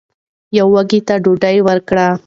[0.57, 2.09] یو وږي ته ډوډۍ ورکړئ.